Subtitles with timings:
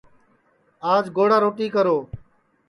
[0.93, 1.97] آج گوڑا روٹی کرو